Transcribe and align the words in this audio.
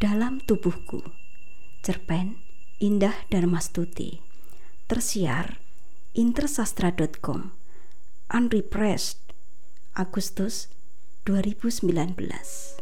dalam 0.00 0.40
tubuhku. 0.40 1.04
Cerpen 1.84 2.40
Indah 2.80 3.28
Darmastuti. 3.28 4.24
Tersiar 4.88 5.60
intersastra.com. 6.16 7.52
Unrepressed 8.32 9.20
Agustus 9.92 10.72
2019. 11.28 12.79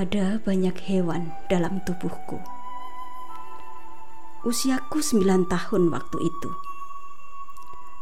Ada 0.00 0.40
banyak 0.40 0.80
hewan 0.88 1.28
dalam 1.52 1.84
tubuhku. 1.84 2.40
Usiaku 4.48 5.04
sembilan 5.04 5.44
tahun 5.44 5.92
waktu 5.92 6.24
itu. 6.24 6.50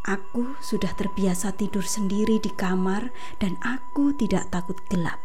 Aku 0.07 0.55
sudah 0.63 0.95
terbiasa 0.95 1.59
tidur 1.59 1.83
sendiri 1.83 2.39
di 2.39 2.55
kamar 2.55 3.11
dan 3.43 3.59
aku 3.67 4.15
tidak 4.15 4.47
takut 4.55 4.79
gelap. 4.87 5.19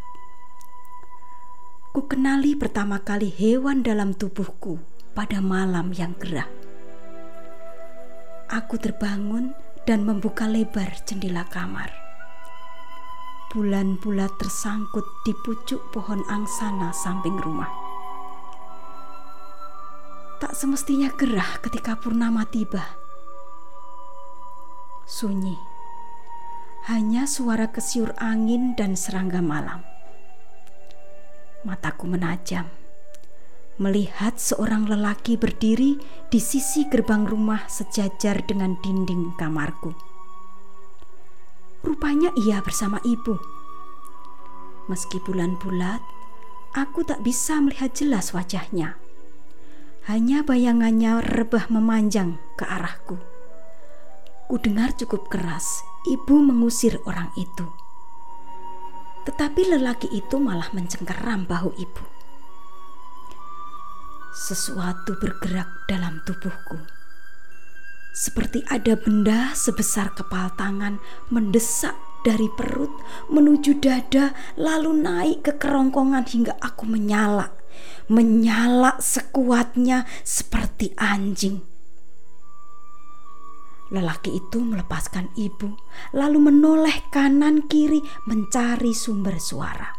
Ku 1.93 2.09
kenali 2.09 2.57
pertama 2.57 3.05
kali 3.05 3.29
hewan 3.29 3.85
dalam 3.85 4.17
tubuhku 4.17 4.81
pada 5.13 5.45
malam 5.45 5.93
yang 5.93 6.17
gerah. 6.17 6.49
Aku 8.49 8.81
terbangun 8.81 9.53
dan 9.85 10.09
membuka 10.09 10.49
lebar 10.49 10.89
jendela 11.05 11.45
kamar 11.53 12.02
bulan 13.53 14.01
bulat 14.01 14.33
tersangkut 14.41 15.05
di 15.21 15.29
pucuk 15.45 15.93
pohon 15.93 16.25
angsana 16.25 16.89
samping 16.89 17.37
rumah. 17.37 17.69
Tak 20.41 20.57
semestinya 20.57 21.13
gerah 21.13 21.61
ketika 21.61 21.93
purnama 21.93 22.49
tiba. 22.49 22.81
Sunyi, 25.05 25.53
hanya 26.89 27.29
suara 27.29 27.69
kesiur 27.69 28.17
angin 28.17 28.73
dan 28.73 28.97
serangga 28.97 29.45
malam. 29.45 29.85
Mataku 31.61 32.09
menajam, 32.09 32.65
melihat 33.77 34.41
seorang 34.41 34.89
lelaki 34.89 35.37
berdiri 35.37 36.01
di 36.33 36.41
sisi 36.41 36.89
gerbang 36.89 37.29
rumah 37.29 37.69
sejajar 37.69 38.41
dengan 38.49 38.73
dinding 38.81 39.37
kamarku. 39.37 40.12
Rupanya 41.83 42.31
ia 42.39 42.63
bersama 42.63 43.03
ibu. 43.03 43.35
Meski 44.87 45.19
bulan 45.19 45.59
bulat, 45.59 45.99
aku 46.71 47.03
tak 47.03 47.19
bisa 47.27 47.59
melihat 47.59 47.91
jelas 47.91 48.31
wajahnya. 48.31 48.95
Hanya 50.07 50.47
bayangannya 50.47 51.19
rebah 51.19 51.67
memanjang 51.67 52.39
ke 52.55 52.63
arahku. 52.63 53.19
Ku 54.47 54.55
dengar 54.63 54.95
cukup 54.95 55.27
keras 55.27 55.83
ibu 56.07 56.39
mengusir 56.39 57.03
orang 57.03 57.27
itu. 57.35 57.67
Tetapi 59.27 59.75
lelaki 59.75 60.07
itu 60.15 60.39
malah 60.39 60.71
mencengkeram 60.71 61.43
bahu 61.51 61.75
ibu. 61.75 62.05
Sesuatu 64.31 65.19
bergerak 65.19 65.67
dalam 65.91 66.23
tubuhku 66.23 67.02
seperti 68.13 68.61
ada 68.69 68.93
benda 68.93 69.57
sebesar 69.57 70.13
kepal 70.13 70.53
tangan 70.53 71.01
mendesak 71.33 71.97
dari 72.21 72.45
perut 72.53 72.93
menuju 73.33 73.81
dada 73.81 74.37
lalu 74.53 74.93
naik 75.01 75.49
ke 75.49 75.51
kerongkongan 75.57 76.23
hingga 76.29 76.53
aku 76.61 76.85
menyala. 76.85 77.49
Menyala 78.07 79.01
sekuatnya 79.01 80.05
seperti 80.21 80.93
anjing. 80.93 81.65
Lelaki 83.89 84.37
itu 84.37 84.61
melepaskan 84.61 85.33
ibu, 85.33 85.73
lalu 86.13 86.49
menoleh 86.49 87.09
kanan 87.09 87.65
kiri 87.65 88.01
mencari 88.29 88.93
sumber 88.93 89.37
suara. 89.41 89.89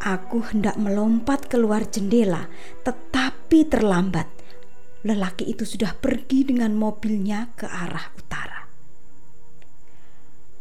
Aku 0.00 0.40
hendak 0.48 0.80
melompat 0.80 1.48
keluar 1.48 1.84
jendela, 1.84 2.48
tetapi 2.84 3.68
terlambat 3.68 4.39
lelaki 5.04 5.48
itu 5.48 5.64
sudah 5.64 5.96
pergi 5.96 6.44
dengan 6.44 6.76
mobilnya 6.76 7.52
ke 7.56 7.64
arah 7.64 8.06
utara. 8.16 8.60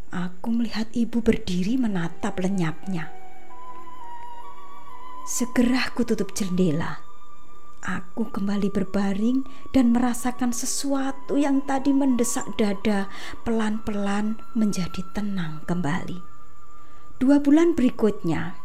Aku 0.09 0.49
melihat 0.49 0.89
ibu 0.95 1.21
berdiri 1.21 1.77
menatap 1.77 2.41
lenyapnya. 2.41 3.13
Segera 5.29 5.85
aku 5.85 6.01
tutup 6.01 6.33
jendela. 6.33 7.05
Aku 7.79 8.27
kembali 8.27 8.73
berbaring 8.73 9.45
dan 9.71 9.95
merasakan 9.95 10.51
sesuatu 10.51 11.39
yang 11.39 11.63
tadi 11.63 11.95
mendesak 11.95 12.43
dada 12.59 13.07
pelan-pelan 13.47 14.41
menjadi 14.57 14.99
tenang 15.15 15.63
kembali. 15.63 16.19
Dua 17.21 17.39
bulan 17.39 17.77
berikutnya, 17.77 18.59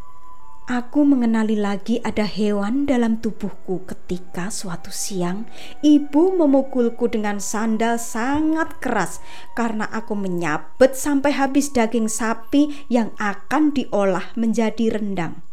Aku 0.65 1.05
mengenali 1.05 1.61
lagi 1.61 2.01
ada 2.01 2.25
hewan 2.25 2.89
dalam 2.89 3.21
tubuhku 3.21 3.85
ketika 3.85 4.49
suatu 4.49 4.89
siang 4.89 5.45
ibu 5.85 6.33
memukulku 6.41 7.05
dengan 7.13 7.37
sandal 7.37 8.01
sangat 8.01 8.81
keras 8.81 9.21
karena 9.53 9.85
aku 9.93 10.17
menyabet 10.17 10.97
sampai 10.97 11.37
habis 11.37 11.69
daging 11.69 12.09
sapi 12.09 12.89
yang 12.89 13.13
akan 13.21 13.77
diolah 13.77 14.33
menjadi 14.41 14.97
rendang. 14.97 15.45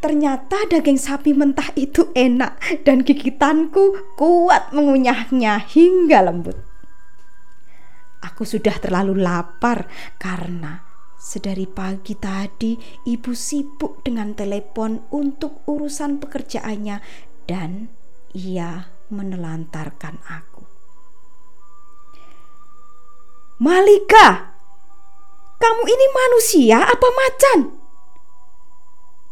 Ternyata 0.00 0.64
daging 0.64 0.96
sapi 0.96 1.36
mentah 1.36 1.68
itu 1.76 2.08
enak 2.16 2.56
dan 2.88 3.04
gigitanku 3.04 4.16
kuat 4.16 4.72
mengunyahnya 4.72 5.60
hingga 5.68 6.32
lembut. 6.32 6.56
Aku 8.24 8.48
sudah 8.48 8.80
terlalu 8.80 9.20
lapar 9.20 9.84
karena 10.16 10.93
Sedari 11.24 11.64
pagi 11.64 12.12
tadi, 12.12 12.76
ibu 13.08 13.32
sibuk 13.32 14.04
dengan 14.04 14.36
telepon 14.36 15.08
untuk 15.08 15.64
urusan 15.64 16.20
pekerjaannya, 16.20 17.00
dan 17.48 17.88
ia 18.36 18.92
menelantarkan 19.08 20.20
aku. 20.28 20.68
Malika, 23.56 24.52
kamu 25.56 25.82
ini 25.88 26.06
manusia 26.12 26.84
apa 26.84 27.08
macan? 27.08 27.72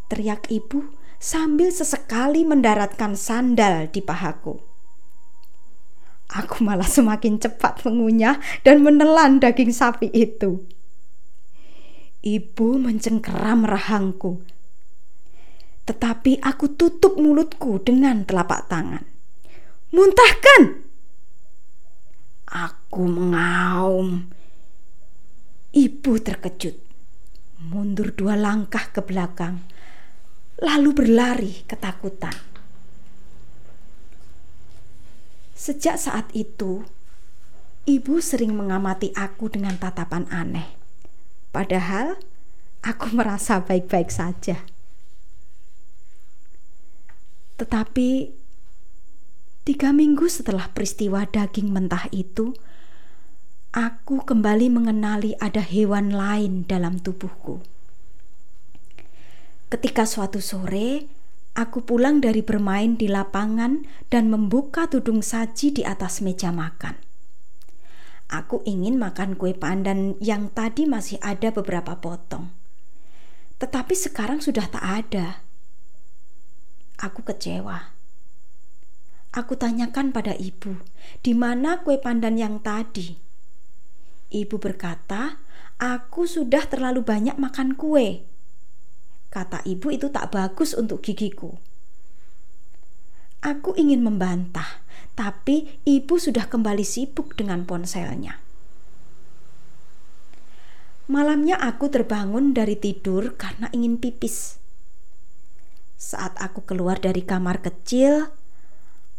Teriak 0.08 0.48
ibu 0.48 0.96
sambil 1.20 1.68
sesekali 1.68 2.40
mendaratkan 2.48 3.12
sandal 3.20 3.92
di 3.92 4.00
pahaku. 4.00 4.64
Aku 6.32 6.64
malah 6.64 6.88
semakin 6.88 7.36
cepat 7.36 7.84
mengunyah 7.84 8.40
dan 8.64 8.80
menelan 8.80 9.44
daging 9.44 9.76
sapi 9.76 10.08
itu. 10.16 10.64
Ibu 12.22 12.78
mencengkeram 12.78 13.66
rahangku. 13.66 14.38
Tetapi 15.82 16.38
aku 16.38 16.78
tutup 16.78 17.18
mulutku 17.18 17.82
dengan 17.82 18.22
telapak 18.22 18.70
tangan. 18.70 19.02
Muntahkan! 19.90 20.86
Aku 22.46 23.10
mengaum. 23.10 24.30
Ibu 25.74 26.12
terkejut. 26.22 26.78
Mundur 27.58 28.14
dua 28.14 28.38
langkah 28.38 28.86
ke 28.94 29.02
belakang. 29.02 29.58
Lalu 30.62 30.90
berlari 30.94 31.66
ketakutan. 31.66 32.38
Sejak 35.58 35.98
saat 35.98 36.30
itu, 36.38 36.86
ibu 37.90 38.22
sering 38.22 38.54
mengamati 38.54 39.10
aku 39.18 39.50
dengan 39.50 39.74
tatapan 39.74 40.30
aneh. 40.30 40.81
Padahal 41.52 42.16
aku 42.80 43.12
merasa 43.18 43.60
baik-baik 43.62 44.08
saja. 44.08 44.64
Tetapi 47.60 48.32
tiga 49.62 49.94
minggu 49.94 50.26
setelah 50.26 50.66
peristiwa 50.72 51.22
daging 51.28 51.70
mentah 51.70 52.10
itu, 52.10 52.56
aku 53.70 54.26
kembali 54.26 54.66
mengenali 54.72 55.38
ada 55.38 55.62
hewan 55.62 56.10
lain 56.10 56.66
dalam 56.66 56.98
tubuhku. 56.98 57.62
Ketika 59.70 60.04
suatu 60.04 60.42
sore, 60.42 61.06
aku 61.56 61.84
pulang 61.84 62.20
dari 62.20 62.44
bermain 62.44 62.96
di 62.96 63.08
lapangan 63.08 63.88
dan 64.12 64.28
membuka 64.28 64.88
tudung 64.88 65.24
saji 65.24 65.72
di 65.72 65.82
atas 65.84 66.20
meja 66.20 66.52
makan. 66.52 67.11
Aku 68.32 68.64
ingin 68.64 68.96
makan 68.96 69.36
kue 69.36 69.52
pandan 69.52 70.16
yang 70.16 70.48
tadi 70.48 70.88
masih 70.88 71.20
ada 71.20 71.52
beberapa 71.52 72.00
potong. 72.00 72.48
Tetapi 73.60 73.92
sekarang 73.92 74.40
sudah 74.40 74.72
tak 74.72 74.80
ada. 74.80 75.44
Aku 76.96 77.20
kecewa. 77.20 77.92
Aku 79.36 79.52
tanyakan 79.56 80.16
pada 80.16 80.32
ibu, 80.32 80.80
di 81.20 81.36
mana 81.36 81.84
kue 81.84 82.00
pandan 82.00 82.40
yang 82.40 82.56
tadi? 82.64 83.20
Ibu 84.32 84.56
berkata, 84.56 85.36
"Aku 85.76 86.24
sudah 86.24 86.64
terlalu 86.68 87.04
banyak 87.04 87.36
makan 87.36 87.76
kue." 87.76 88.24
Kata 89.28 89.60
ibu 89.68 89.92
itu 89.92 90.08
tak 90.08 90.32
bagus 90.32 90.72
untuk 90.72 91.04
gigiku. 91.04 91.56
Aku 93.40 93.72
ingin 93.76 94.04
membantah, 94.04 94.81
tapi 95.12 95.80
ibu 95.84 96.16
sudah 96.16 96.48
kembali 96.48 96.84
sibuk 96.84 97.36
dengan 97.36 97.68
ponselnya. 97.68 98.40
Malamnya 101.12 101.60
aku 101.60 101.92
terbangun 101.92 102.56
dari 102.56 102.78
tidur 102.78 103.36
karena 103.36 103.68
ingin 103.76 104.00
pipis. 104.00 104.56
Saat 106.00 106.40
aku 106.40 106.64
keluar 106.64 106.96
dari 106.98 107.20
kamar 107.20 107.60
kecil, 107.60 108.32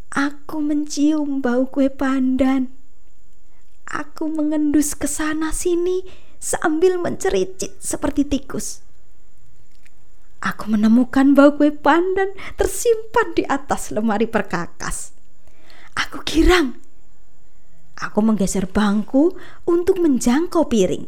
aku 0.09 0.57
mencium 0.63 1.39
bau 1.43 1.69
kue 1.69 1.93
pandan. 1.93 2.73
Aku 3.85 4.25
mengendus 4.25 4.97
ke 4.97 5.05
sana 5.05 5.53
sini 5.53 6.01
sambil 6.41 6.97
mencericit 6.97 7.77
seperti 7.77 8.25
tikus. 8.25 8.81
Aku 10.41 10.73
menemukan 10.73 11.37
bau 11.37 11.55
kue 11.55 11.69
pandan 11.69 12.33
tersimpan 12.57 13.37
di 13.37 13.45
atas 13.45 13.93
lemari 13.93 14.25
perkakas. 14.25 15.12
Aku 15.97 16.25
girang. 16.25 16.77
Aku 17.93 18.19
menggeser 18.25 18.65
bangku 18.67 19.37
untuk 19.63 20.01
menjangkau 20.01 20.67
piring, 20.67 21.05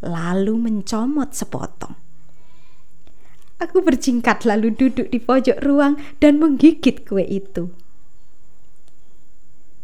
lalu 0.00 0.54
mencomot 0.56 1.34
sepotong. 1.34 1.98
Aku 3.58 3.82
berjingkat 3.82 4.46
lalu 4.46 4.74
duduk 4.74 5.10
di 5.10 5.18
pojok 5.18 5.58
ruang 5.62 5.98
dan 6.18 6.38
menggigit 6.38 7.06
kue 7.06 7.22
itu. 7.22 7.70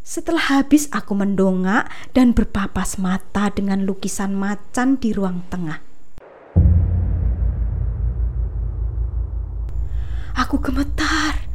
Setelah 0.00 0.58
habis 0.58 0.90
aku 0.90 1.14
mendongak 1.14 1.86
dan 2.10 2.34
berpapas 2.34 2.98
mata 2.98 3.46
dengan 3.54 3.86
lukisan 3.86 4.34
macan 4.34 4.98
di 4.98 5.14
ruang 5.14 5.46
tengah. 5.46 5.78
Aku 10.34 10.58
gemetar. 10.58 11.49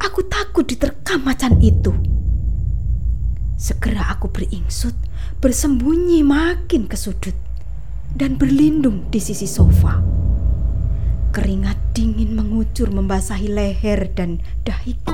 Aku 0.00 0.24
takut 0.24 0.64
diterkam 0.64 1.28
macan 1.28 1.60
itu. 1.60 1.92
Segera 3.60 4.08
aku 4.08 4.32
beringsut, 4.32 4.96
bersembunyi 5.44 6.24
makin 6.24 6.88
ke 6.88 6.96
sudut, 6.96 7.36
dan 8.16 8.40
berlindung 8.40 9.12
di 9.12 9.20
sisi 9.20 9.44
sofa. 9.44 10.00
Keringat 11.36 11.92
dingin 11.92 12.32
mengucur 12.32 12.88
membasahi 12.88 13.52
leher 13.52 14.08
dan 14.16 14.40
dahiku. 14.64 15.12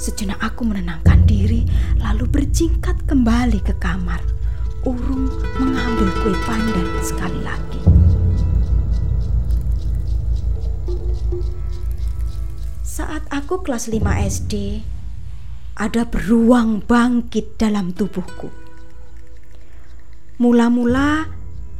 Sejenak 0.00 0.40
aku 0.40 0.64
menenangkan 0.64 1.28
diri, 1.28 1.68
lalu 2.00 2.24
berjingkat 2.24 2.96
kembali 3.04 3.60
ke 3.60 3.76
kamar. 3.76 4.24
Urung 4.88 5.28
mengambil 5.60 6.08
kue 6.24 6.32
pandan 6.48 6.88
sekali 7.04 7.44
lagi. 7.44 7.99
Saat 13.00 13.32
aku 13.32 13.64
kelas 13.64 13.88
5 13.88 13.96
SD, 14.28 14.84
ada 15.80 16.04
beruang 16.04 16.84
bangkit 16.84 17.56
dalam 17.56 17.96
tubuhku. 17.96 18.52
Mula-mula 20.36 21.24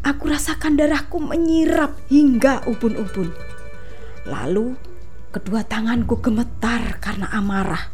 aku 0.01 0.33
rasakan 0.33 0.81
darahku 0.81 1.21
menyirap 1.21 1.93
hingga 2.09 2.65
ubun-ubun. 2.65 3.37
Lalu 4.33 4.81
kedua 5.29 5.61
tanganku 5.61 6.25
gemetar 6.25 6.97
karena 7.05 7.29
amarah. 7.37 7.93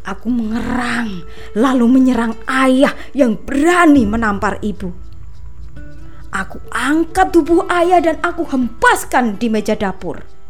Aku 0.00 0.32
mengerang, 0.32 1.28
lalu 1.52 1.84
menyerang 1.84 2.32
ayah 2.48 2.96
yang 3.12 3.36
berani 3.36 4.08
menampar 4.08 4.56
ibu. 4.64 4.88
Aku 6.32 6.64
angkat 6.72 7.28
tubuh 7.28 7.68
ayah 7.68 8.00
dan 8.00 8.16
aku 8.24 8.48
hempaskan 8.48 9.36
di 9.36 9.52
meja 9.52 9.76
dapur. 9.76 10.41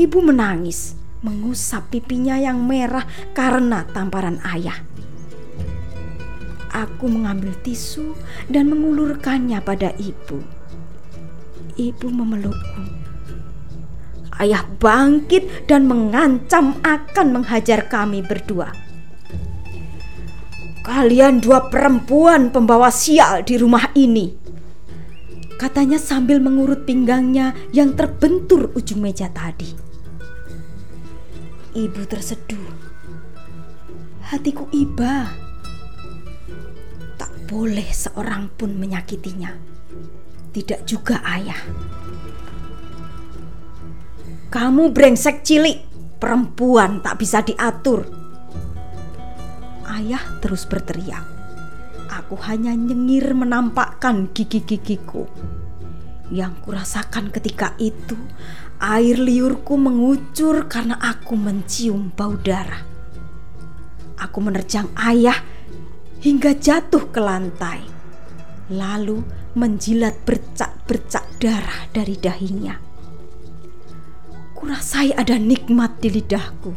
Ibu 0.00 0.24
menangis, 0.24 0.96
mengusap 1.20 1.92
pipinya 1.92 2.40
yang 2.40 2.64
merah 2.64 3.04
karena 3.36 3.84
tamparan 3.84 4.40
ayah. 4.48 4.80
Aku 6.72 7.04
mengambil 7.04 7.52
tisu 7.60 8.16
dan 8.48 8.72
mengulurkannya 8.72 9.60
pada 9.60 9.92
ibu. 10.00 10.40
Ibu 11.76 12.06
memelukku. 12.08 12.82
Ayah 14.40 14.64
bangkit 14.80 15.68
dan 15.68 15.84
mengancam 15.84 16.80
akan 16.80 17.36
menghajar 17.36 17.84
kami 17.84 18.24
berdua. 18.24 18.72
Kalian 20.80 21.44
dua 21.44 21.68
perempuan 21.68 22.48
pembawa 22.48 22.88
sial 22.88 23.44
di 23.44 23.60
rumah 23.60 23.92
ini. 23.92 24.32
Katanya 25.60 26.00
sambil 26.00 26.40
mengurut 26.40 26.88
pinggangnya 26.88 27.52
yang 27.76 27.92
terbentur 27.92 28.72
ujung 28.72 29.04
meja 29.04 29.28
tadi. 29.28 29.89
Ibu 31.70 32.02
terseduh. 32.02 32.66
Hatiku 34.26 34.66
iba. 34.74 35.30
Tak 37.14 37.46
boleh 37.46 37.86
seorang 37.94 38.50
pun 38.58 38.74
menyakitinya. 38.74 39.54
Tidak 40.50 40.82
juga 40.82 41.22
ayah. 41.22 41.62
Kamu 44.50 44.90
brengsek 44.90 45.46
cilik, 45.46 45.78
perempuan 46.18 47.06
tak 47.06 47.22
bisa 47.22 47.38
diatur. 47.46 48.02
Ayah 49.86 50.42
terus 50.42 50.66
berteriak. 50.66 51.22
Aku 52.10 52.34
hanya 52.50 52.74
nyengir 52.74 53.30
menampakkan 53.30 54.26
gigi-gigiku. 54.34 55.30
Yang 56.30 56.62
kurasakan 56.62 57.34
ketika 57.34 57.74
itu 57.82 58.14
Air 58.80 59.20
liurku 59.20 59.76
mengucur 59.76 60.64
karena 60.64 60.96
aku 60.96 61.36
mencium 61.36 62.16
bau 62.16 62.32
darah. 62.40 62.80
Aku 64.16 64.40
menerjang 64.40 64.88
ayah 64.96 65.36
hingga 66.24 66.56
jatuh 66.56 67.12
ke 67.12 67.20
lantai, 67.20 67.84
lalu 68.72 69.20
menjilat 69.52 70.16
bercak-bercak 70.24 71.28
darah 71.36 71.92
dari 71.92 72.16
dahinya. 72.16 72.80
Kurasai 74.56 75.12
ada 75.12 75.36
nikmat 75.36 76.00
di 76.00 76.16
lidahku. 76.16 76.72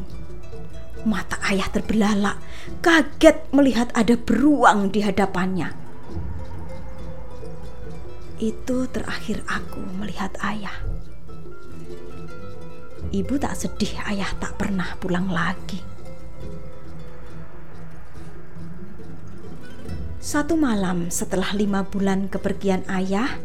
Mata 1.08 1.40
ayah 1.48 1.72
terbelalak, 1.72 2.36
kaget 2.84 3.48
melihat 3.56 3.96
ada 3.96 4.20
beruang 4.20 4.92
di 4.92 5.08
hadapannya. 5.08 5.83
Itu 8.42 8.90
terakhir 8.90 9.46
aku 9.46 9.82
melihat 10.00 10.34
ayah. 10.42 10.74
Ibu 13.14 13.38
tak 13.38 13.54
sedih 13.54 13.94
ayah 14.10 14.32
tak 14.42 14.58
pernah 14.58 14.98
pulang 14.98 15.30
lagi. 15.30 15.78
Satu 20.24 20.56
malam 20.58 21.12
setelah 21.14 21.52
lima 21.54 21.86
bulan 21.86 22.32
kepergian 22.32 22.88
ayah, 22.90 23.38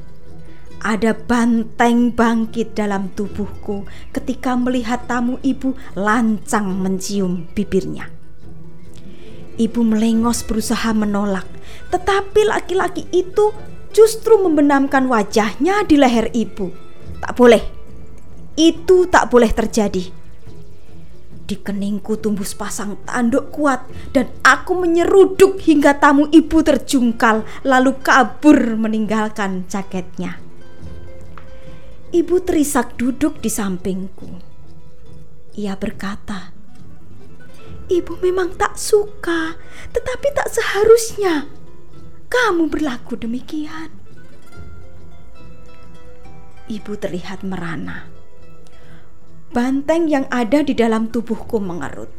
ada 0.79 1.11
banteng 1.11 2.15
bangkit 2.15 2.73
dalam 2.79 3.11
tubuhku 3.13 3.83
ketika 4.15 4.55
melihat 4.55 5.05
tamu 5.11 5.43
ibu 5.43 5.75
lancang 5.99 6.79
mencium 6.79 7.51
bibirnya. 7.51 8.09
Ibu 9.59 9.81
melengos 9.83 10.47
berusaha 10.47 10.95
menolak, 10.95 11.51
tetapi 11.91 12.47
laki-laki 12.47 13.11
itu 13.11 13.51
justru 13.93 14.39
membenamkan 14.41 15.09
wajahnya 15.09 15.85
di 15.85 15.97
leher 15.97 16.31
ibu. 16.33 16.71
Tak 17.19 17.35
boleh, 17.35 17.63
itu 18.59 19.07
tak 19.07 19.31
boleh 19.31 19.51
terjadi. 19.55 20.05
Di 21.49 21.57
keningku 21.57 22.21
tumbuh 22.21 22.45
sepasang 22.45 23.01
tanduk 23.09 23.49
kuat 23.49 23.89
dan 24.13 24.29
aku 24.45 24.77
menyeruduk 24.77 25.57
hingga 25.65 25.97
tamu 25.97 26.29
ibu 26.29 26.61
terjungkal 26.61 27.41
lalu 27.65 27.97
kabur 28.05 28.77
meninggalkan 28.77 29.65
jaketnya. 29.65 30.37
Ibu 32.13 32.45
terisak 32.45 33.01
duduk 33.01 33.41
di 33.41 33.49
sampingku. 33.49 34.29
Ia 35.57 35.73
berkata, 35.81 36.53
"Ibu 37.89 38.21
memang 38.21 38.53
tak 38.61 38.77
suka, 38.77 39.57
tetapi 39.97 40.29
tak 40.37 40.53
seharusnya 40.53 41.49
kamu 42.29 42.69
berlaku 42.69 43.17
demikian." 43.17 43.91
Ibu 46.69 47.01
terlihat 47.01 47.43
merana. 47.49 48.09
Banteng 49.49 50.13
yang 50.13 50.29
ada 50.29 50.61
di 50.61 50.77
dalam 50.77 51.09
tubuhku 51.09 51.57
mengerut. 51.57 52.13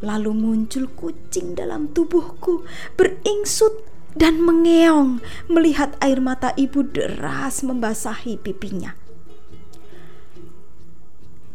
Lalu 0.00 0.32
muncul 0.32 0.88
kucing 0.96 1.52
dalam 1.52 1.92
tubuhku 1.92 2.64
beringsut 2.96 3.84
dan 4.16 4.40
mengeong 4.40 5.20
melihat 5.52 5.94
air 6.00 6.18
mata 6.24 6.56
ibu 6.56 6.80
deras 6.80 7.60
membasahi 7.60 8.40
pipinya. 8.40 8.96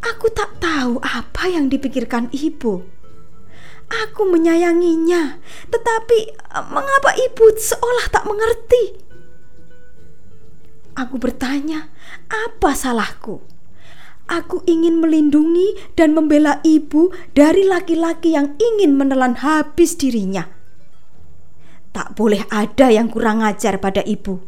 Aku 0.05 0.29
tak 0.29 0.61
tahu 0.61 1.01
apa 1.01 1.49
yang 1.49 1.65
dipikirkan 1.65 2.29
ibu. 2.29 2.85
Aku 3.85 4.25
menyayanginya, 4.25 5.37
tetapi 5.69 6.17
eh, 6.33 6.65
mengapa 6.73 7.13
ibu 7.13 7.45
seolah 7.53 8.05
tak 8.09 8.25
mengerti? 8.25 8.83
Aku 10.95 11.19
bertanya, 11.19 11.91
apa 12.31 12.71
salahku? 12.71 13.43
Aku 14.25 14.65
ingin 14.65 14.97
melindungi 14.97 15.77
dan 15.93 16.17
membela 16.17 16.57
ibu 16.65 17.13
dari 17.37 17.67
laki-laki 17.67 18.33
yang 18.33 18.57
ingin 18.57 18.97
menelan 18.97 19.37
habis 19.37 19.93
dirinya. 19.93 20.49
Tak 21.93 22.17
boleh 22.17 22.41
ada 22.49 22.89
yang 22.89 23.11
kurang 23.13 23.45
ajar 23.45 23.77
pada 23.77 24.01
ibu. 24.01 24.41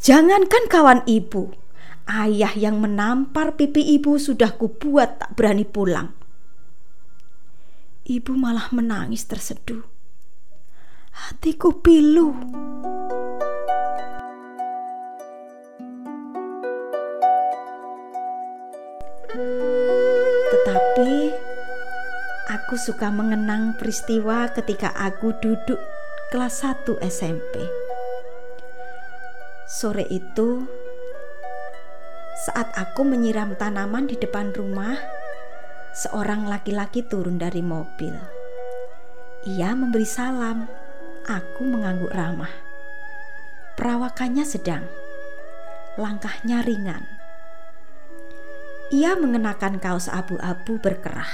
Jangankan 0.00 0.70
kawan 0.72 1.04
ibu, 1.04 1.52
ayah 2.08 2.54
yang 2.56 2.80
menampar 2.80 3.58
pipi 3.58 3.84
ibu 4.00 4.16
sudah 4.16 4.56
kubuat 4.56 5.20
tak 5.20 5.30
berani 5.36 5.68
pulang. 5.68 6.25
Ibu 8.06 8.38
malah 8.38 8.70
menangis 8.70 9.26
terseduh. 9.26 9.82
Hatiku 11.10 11.82
pilu. 11.82 12.38
Tetapi 20.46 21.34
aku 22.46 22.78
suka 22.78 23.10
mengenang 23.10 23.74
peristiwa 23.74 24.54
ketika 24.54 24.94
aku 24.94 25.34
duduk 25.42 25.82
kelas 26.30 26.62
1 26.62 27.02
SMP. 27.10 27.58
Sore 29.66 30.06
itu 30.14 30.62
saat 32.46 32.70
aku 32.78 33.02
menyiram 33.02 33.58
tanaman 33.58 34.06
di 34.06 34.14
depan 34.14 34.54
rumah, 34.54 34.94
seorang 35.96 36.44
laki-laki 36.44 37.00
turun 37.08 37.40
dari 37.40 37.64
mobil. 37.64 38.12
Ia 39.48 39.72
memberi 39.72 40.04
salam. 40.04 40.68
Aku 41.26 41.66
mengangguk 41.66 42.14
ramah. 42.14 42.52
Perawakannya 43.74 44.46
sedang, 44.46 44.86
langkahnya 45.98 46.62
ringan 46.62 47.16
ia 48.86 49.18
mengenakan 49.18 49.82
kaos 49.82 50.06
abu-abu 50.06 50.78
berkerah. 50.78 51.26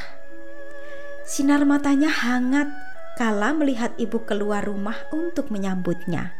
Sinar 1.28 1.68
matanya 1.68 2.08
hangat 2.08 2.72
kala 3.20 3.52
melihat 3.52 3.92
ibu 4.00 4.24
keluar 4.24 4.64
rumah 4.64 4.96
untuk 5.12 5.52
menyambutnya. 5.52 6.32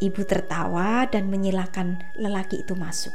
Ibu 0.00 0.24
tertawa 0.24 1.04
dan 1.06 1.28
menyilakan 1.28 2.00
lelaki 2.16 2.64
itu 2.64 2.72
masuk. 2.72 3.12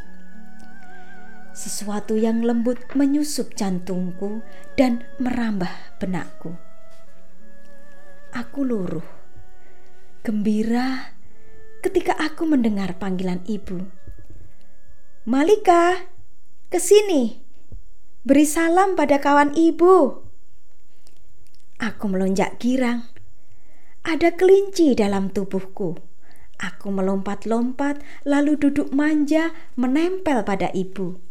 Sesuatu 1.57 2.13
yang 2.13 2.45
lembut 2.45 2.77
menyusup 2.93 3.57
jantungku 3.57 4.45
dan 4.77 5.01
merambah 5.17 5.73
benakku. 5.97 6.53
Aku 8.29 8.61
luruh, 8.61 9.01
gembira 10.21 11.17
ketika 11.81 12.13
aku 12.13 12.45
mendengar 12.45 13.01
panggilan 13.01 13.41
ibu. 13.49 13.89
Malika, 15.25 16.13
Ke 16.69 16.77
sini, 16.77 17.41
beri 18.21 18.45
salam 18.45 18.93
pada 18.93 19.17
kawan 19.17 19.57
ibu. 19.57 20.29
Aku 21.81 22.05
melonjak 22.05 22.61
girang. 22.61 23.09
Ada 24.05 24.37
kelinci 24.37 24.93
dalam 24.93 25.33
tubuhku. 25.33 25.97
Aku 26.61 26.93
melompat-lompat, 26.93 28.05
lalu 28.29 28.61
duduk 28.61 28.93
manja, 28.93 29.57
menempel 29.73 30.45
pada 30.45 30.69
ibu. 30.69 31.26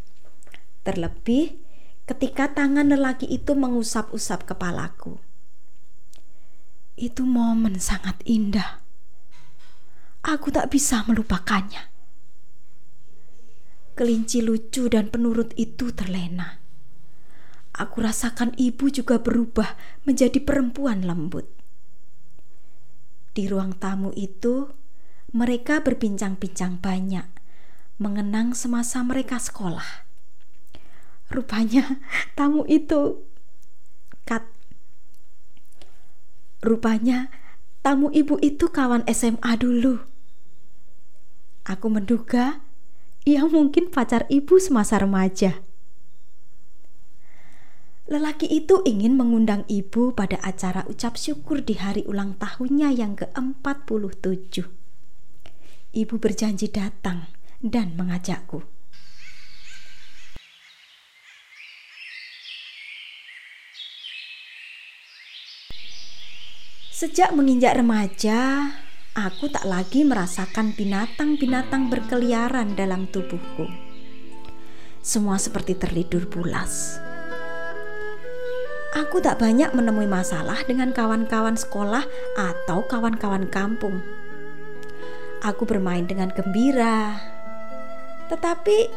Terlebih 0.87 1.59
ketika 2.07 2.55
tangan 2.55 2.87
lelaki 2.87 3.27
itu 3.27 3.59
mengusap-usap 3.59 4.47
kepalaku. 4.47 5.19
Itu 6.95 7.27
momen 7.27 7.83
sangat 7.83 8.23
indah. 8.23 8.79
Aku 10.23 10.55
tak 10.55 10.71
bisa 10.71 11.03
melupakannya 11.11 11.97
kelinci 13.97 14.45
lucu 14.45 14.93
dan 14.93 15.09
penurut 15.09 15.57
itu 15.57 15.89
terlena. 15.97 16.61
Aku 17.73 18.05
rasakan 18.05 18.53
ibu 18.61 18.93
juga 18.93 19.17
berubah 19.17 19.73
menjadi 20.05 20.37
perempuan 20.45 21.01
lembut. 21.09 21.49
Di 23.33 23.49
ruang 23.49 23.73
tamu 23.81 24.13
itu, 24.13 24.69
mereka 25.33 25.81
berbincang-bincang 25.81 26.81
banyak, 26.81 27.25
mengenang 27.97 28.53
semasa 28.53 29.01
mereka 29.01 29.41
sekolah. 29.41 30.06
Rupanya 31.27 31.99
tamu 32.39 32.63
itu 32.71 33.27
kat 34.23 34.47
Rupanya 36.63 37.31
tamu 37.87 38.11
ibu 38.11 38.39
itu 38.43 38.67
kawan 38.71 39.07
SMA 39.07 39.55
dulu. 39.59 40.03
Aku 41.67 41.87
menduga 41.91 42.63
ia 43.27 43.43
mungkin 43.43 43.91
pacar 43.91 44.27
ibu 44.31 44.59
semasa 44.59 45.03
remaja. 45.03 45.63
Lelaki 48.07 48.47
itu 48.47 48.87
ingin 48.87 49.19
mengundang 49.19 49.67
ibu 49.67 50.15
pada 50.15 50.39
acara 50.47 50.87
ucap 50.87 51.19
syukur 51.19 51.59
di 51.59 51.75
hari 51.75 52.07
ulang 52.07 52.39
tahunnya 52.39 52.95
yang 52.95 53.19
ke-47. 53.19 54.63
Ibu 55.91 56.15
berjanji 56.23 56.71
datang 56.71 57.27
dan 57.59 57.99
mengajakku. 57.99 58.76
Sejak 66.97 67.37
menginjak 67.37 67.77
remaja, 67.77 68.73
aku 69.13 69.53
tak 69.53 69.69
lagi 69.69 70.01
merasakan 70.01 70.73
binatang-binatang 70.73 71.93
berkeliaran 71.93 72.73
dalam 72.73 73.05
tubuhku. 73.13 73.69
Semua 75.05 75.37
seperti 75.37 75.77
terlidur 75.77 76.25
pulas. 76.25 76.97
Aku 78.97 79.21
tak 79.21 79.45
banyak 79.45 79.77
menemui 79.77 80.09
masalah 80.09 80.57
dengan 80.65 80.97
kawan-kawan 80.97 81.61
sekolah 81.61 82.09
atau 82.33 82.89
kawan-kawan 82.89 83.45
kampung. 83.53 84.01
Aku 85.45 85.69
bermain 85.69 86.09
dengan 86.09 86.33
gembira, 86.33 87.21
tetapi 88.33 88.89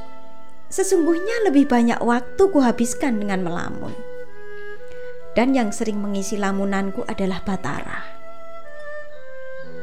sesungguhnya 0.72 1.51
lebih 1.51 1.68
banyak 1.68 2.00
waktu 2.00 2.48
kuhabiskan 2.48 3.20
dengan 3.20 3.44
melamun. 3.44 4.09
Dan 5.38 5.53
yang 5.53 5.69
sering 5.69 6.01
mengisi 6.01 6.36
lamunanku 6.36 7.05
adalah 7.05 7.41
Batara 7.45 8.19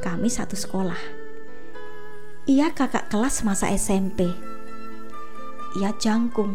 kami 0.07 0.31
satu 0.31 0.55
sekolah. 0.55 1.03
Ia 2.47 2.71
kakak 2.71 3.11
kelas 3.11 3.43
masa 3.43 3.75
SMP. 3.75 4.31
Ia 5.83 5.91
jangkung, 5.99 6.55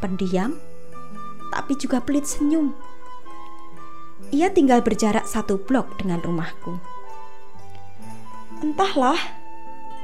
pendiam, 0.00 0.56
tapi 1.52 1.76
juga 1.76 2.00
pelit 2.00 2.24
senyum. 2.24 2.72
Ia 4.32 4.48
tinggal 4.48 4.80
berjarak 4.80 5.28
satu 5.28 5.60
blok 5.60 6.00
dengan 6.00 6.24
rumahku. 6.24 6.80
Entahlah, 8.64 9.20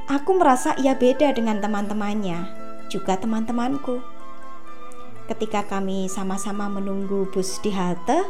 aku 0.05 0.37
merasa 0.37 0.77
ia 0.77 0.93
beda 0.93 1.33
dengan 1.33 1.65
teman-temannya, 1.65 2.45
juga 2.93 3.17
teman-temanku. 3.17 4.05
Ketika 5.23 5.63
kami 5.63 6.11
sama-sama 6.11 6.67
menunggu 6.67 7.31
bus 7.31 7.63
di 7.63 7.71
halte, 7.71 8.27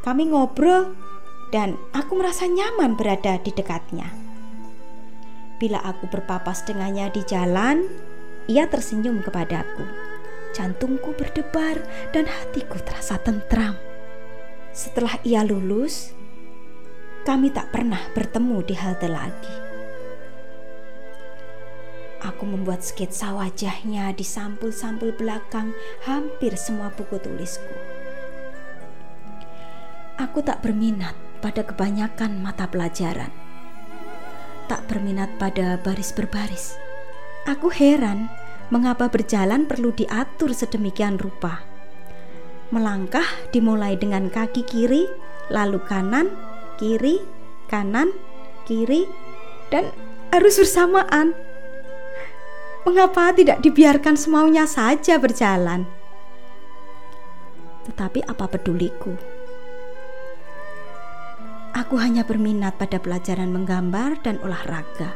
kami 0.00 0.32
ngobrol 0.32 0.96
dan 1.52 1.76
aku 1.92 2.16
merasa 2.16 2.48
nyaman 2.48 2.96
berada 2.96 3.36
di 3.44 3.52
dekatnya. 3.52 4.08
Bila 5.60 5.84
aku 5.84 6.08
berpapas 6.08 6.64
dengannya 6.64 7.12
di 7.12 7.20
jalan, 7.28 7.84
ia 8.48 8.64
tersenyum 8.70 9.20
kepadaku. 9.20 9.84
Jantungku 10.56 11.12
berdebar 11.12 11.76
dan 12.16 12.24
hatiku 12.24 12.80
terasa 12.80 13.20
tentram. 13.20 13.76
Setelah 14.72 15.20
ia 15.28 15.44
lulus, 15.44 16.16
kami 17.28 17.52
tak 17.52 17.68
pernah 17.68 18.00
bertemu 18.16 18.64
di 18.64 18.74
halte 18.80 19.12
lagi. 19.12 19.67
Aku 22.18 22.50
membuat 22.50 22.82
sketsa 22.82 23.30
wajahnya 23.30 24.10
di 24.10 24.26
sampul-sampul 24.26 25.14
belakang 25.14 25.70
hampir 26.02 26.58
semua 26.58 26.90
buku 26.90 27.14
tulisku. 27.22 27.70
Aku 30.18 30.42
tak 30.42 30.66
berminat 30.66 31.14
pada 31.38 31.62
kebanyakan 31.62 32.42
mata 32.42 32.66
pelajaran. 32.66 33.30
Tak 34.66 34.90
berminat 34.90 35.30
pada 35.38 35.78
baris 35.78 36.10
berbaris. 36.10 36.74
Aku 37.46 37.70
heran 37.70 38.26
mengapa 38.74 39.06
berjalan 39.06 39.64
perlu 39.64 39.94
diatur 39.94 40.50
sedemikian 40.50 41.22
rupa. 41.22 41.62
Melangkah 42.74 43.24
dimulai 43.54 43.94
dengan 43.96 44.28
kaki 44.28 44.66
kiri, 44.66 45.08
lalu 45.48 45.80
kanan, 45.86 46.34
kiri, 46.76 47.22
kanan, 47.70 48.12
kiri, 48.68 49.08
dan 49.72 49.88
harus 50.34 50.60
bersamaan. 50.60 51.32
Mengapa 52.88 53.36
tidak 53.36 53.60
dibiarkan 53.60 54.16
semaunya 54.16 54.64
saja 54.64 55.20
berjalan? 55.20 55.84
Tetapi 57.84 58.24
apa 58.24 58.48
peduliku? 58.48 59.12
Aku 61.76 62.00
hanya 62.00 62.24
berminat 62.24 62.80
pada 62.80 62.96
pelajaran 62.96 63.52
menggambar 63.52 64.24
dan 64.24 64.40
olahraga, 64.40 65.12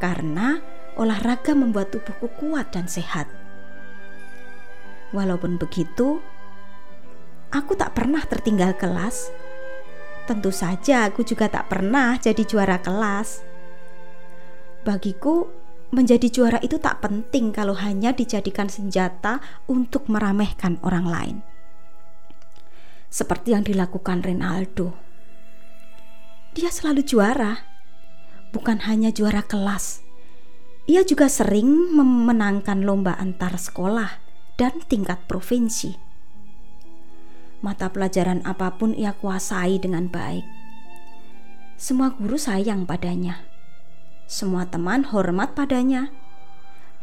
karena 0.00 0.64
olahraga 0.96 1.52
membuat 1.52 1.92
tubuhku 1.92 2.32
kuat 2.40 2.72
dan 2.72 2.88
sehat. 2.88 3.28
Walaupun 5.12 5.60
begitu, 5.60 6.24
aku 7.52 7.76
tak 7.76 7.92
pernah 7.92 8.24
tertinggal 8.24 8.72
kelas. 8.80 9.28
Tentu 10.24 10.48
saja 10.48 11.12
aku 11.12 11.20
juga 11.20 11.52
tak 11.52 11.68
pernah 11.68 12.16
jadi 12.16 12.40
juara 12.48 12.80
kelas. 12.80 13.44
Bagiku, 14.88 15.63
menjadi 15.94 16.26
juara 16.26 16.58
itu 16.60 16.82
tak 16.82 17.00
penting 17.00 17.54
kalau 17.54 17.78
hanya 17.78 18.10
dijadikan 18.10 18.66
senjata 18.66 19.38
untuk 19.70 20.10
meremehkan 20.10 20.82
orang 20.82 21.06
lain. 21.06 21.36
Seperti 23.08 23.54
yang 23.54 23.62
dilakukan 23.62 24.26
Ronaldo. 24.26 24.98
Dia 26.58 26.70
selalu 26.74 27.06
juara, 27.06 27.62
bukan 28.50 28.82
hanya 28.90 29.14
juara 29.14 29.46
kelas. 29.46 30.02
Ia 30.90 31.06
juga 31.06 31.30
sering 31.30 31.94
memenangkan 31.94 32.82
lomba 32.82 33.14
antar 33.16 33.54
sekolah 33.54 34.18
dan 34.58 34.82
tingkat 34.90 35.24
provinsi. 35.30 35.94
Mata 37.64 37.88
pelajaran 37.88 38.44
apa 38.44 38.76
pun 38.76 38.92
ia 38.92 39.16
kuasai 39.16 39.80
dengan 39.80 40.10
baik. 40.12 40.44
Semua 41.80 42.12
guru 42.12 42.36
sayang 42.36 42.84
padanya. 42.84 43.53
Semua 44.24 44.64
teman 44.68 45.04
hormat 45.08 45.52
padanya. 45.52 46.08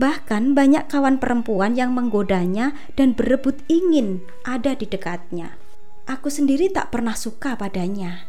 Bahkan 0.02 0.58
banyak 0.58 0.90
kawan 0.90 1.22
perempuan 1.22 1.78
yang 1.78 1.94
menggodanya 1.94 2.74
dan 2.98 3.14
berebut 3.14 3.62
ingin 3.70 4.26
ada 4.42 4.74
di 4.74 4.90
dekatnya. 4.90 5.62
Aku 6.10 6.34
sendiri 6.34 6.74
tak 6.74 6.90
pernah 6.90 7.14
suka 7.14 7.54
padanya, 7.54 8.26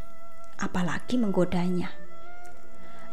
apalagi 0.61 1.17
menggodanya. 1.17 2.03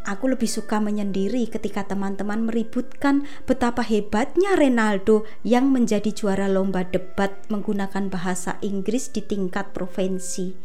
Aku 0.04 0.32
lebih 0.32 0.48
suka 0.48 0.84
menyendiri 0.84 1.48
ketika 1.48 1.88
teman-teman 1.88 2.48
meributkan 2.48 3.28
betapa 3.48 3.84
hebatnya 3.84 4.56
Ronaldo 4.60 5.28
yang 5.48 5.72
menjadi 5.72 6.12
juara 6.12 6.52
lomba 6.52 6.88
debat 6.88 7.36
menggunakan 7.48 8.12
bahasa 8.12 8.60
Inggris 8.64 9.12
di 9.12 9.24
tingkat 9.24 9.72
provinsi 9.72 10.56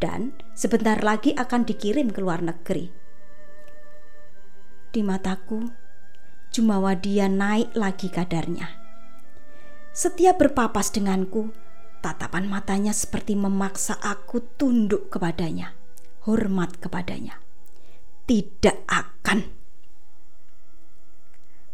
dan 0.00 0.36
sebentar 0.52 1.00
lagi 1.00 1.32
akan 1.36 1.64
dikirim 1.68 2.12
ke 2.12 2.20
luar 2.20 2.44
negeri. 2.44 3.03
Di 4.94 5.02
mataku, 5.02 5.74
jumawa 6.54 6.94
dia 6.94 7.26
naik 7.26 7.74
lagi 7.74 8.06
kadarnya. 8.06 8.78
Setiap 9.90 10.38
berpapas 10.38 10.94
denganku, 10.94 11.50
tatapan 11.98 12.46
matanya 12.46 12.94
seperti 12.94 13.34
memaksa 13.34 13.98
aku 13.98 14.38
tunduk 14.54 15.10
kepadanya, 15.10 15.74
hormat 16.22 16.78
kepadanya 16.78 17.42
tidak 18.24 18.80
akan. 18.88 19.52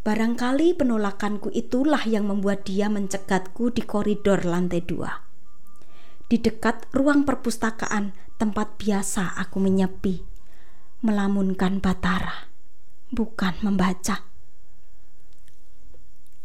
Barangkali 0.02 0.74
penolakanku 0.74 1.54
itulah 1.54 2.02
yang 2.08 2.26
membuat 2.26 2.66
dia 2.66 2.90
mencegatku 2.90 3.70
di 3.70 3.86
koridor 3.86 4.42
lantai 4.42 4.82
dua. 4.82 5.22
Di 6.26 6.42
dekat 6.42 6.90
ruang 6.90 7.26
perpustakaan 7.26 8.14
tempat 8.38 8.80
biasa 8.80 9.38
aku 9.38 9.62
menyepi, 9.62 10.24
melamunkan 11.06 11.78
Batara, 11.78 12.50
bukan 13.10 13.58
membaca. 13.66 14.22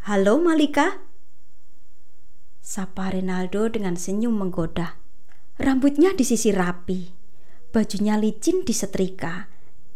Halo 0.06 0.42
Malika? 0.42 1.02
Sapa 2.62 3.14
Rinaldo 3.14 3.70
dengan 3.70 3.94
senyum 3.94 4.34
menggoda. 4.34 4.98
Rambutnya 5.62 6.12
disisir 6.18 6.58
rapi, 6.58 7.14
bajunya 7.70 8.18
licin 8.20 8.66
disetrika, 8.66 9.48